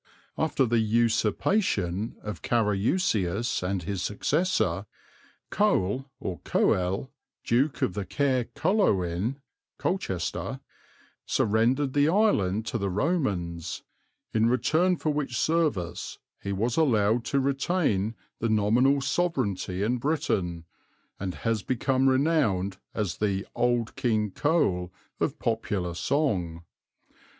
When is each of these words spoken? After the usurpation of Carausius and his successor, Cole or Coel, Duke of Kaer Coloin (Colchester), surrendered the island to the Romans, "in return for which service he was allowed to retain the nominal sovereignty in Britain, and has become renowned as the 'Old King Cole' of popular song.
After 0.35 0.65
the 0.65 0.79
usurpation 0.79 2.15
of 2.23 2.41
Carausius 2.41 3.61
and 3.61 3.83
his 3.83 4.01
successor, 4.01 4.87
Cole 5.51 6.09
or 6.19 6.39
Coel, 6.39 7.11
Duke 7.43 7.83
of 7.83 7.93
Kaer 8.09 8.45
Coloin 8.55 9.39
(Colchester), 9.77 10.59
surrendered 11.27 11.93
the 11.93 12.09
island 12.09 12.65
to 12.65 12.79
the 12.79 12.89
Romans, 12.89 13.83
"in 14.33 14.49
return 14.49 14.97
for 14.97 15.11
which 15.11 15.37
service 15.37 16.17
he 16.41 16.51
was 16.51 16.77
allowed 16.77 17.23
to 17.25 17.39
retain 17.39 18.15
the 18.39 18.49
nominal 18.49 19.01
sovereignty 19.01 19.83
in 19.83 19.99
Britain, 19.99 20.65
and 21.19 21.35
has 21.35 21.61
become 21.61 22.09
renowned 22.09 22.79
as 22.95 23.17
the 23.17 23.45
'Old 23.53 23.95
King 23.95 24.31
Cole' 24.31 24.91
of 25.19 25.37
popular 25.37 25.93
song. 25.93 26.63